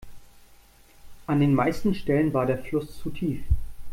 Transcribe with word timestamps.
An 1.27 1.41
den 1.41 1.53
meisten 1.53 1.93
Stellen 1.93 2.33
war 2.33 2.47
der 2.47 2.57
Fluss 2.57 2.97
zu 2.97 3.11
tief. 3.11 3.43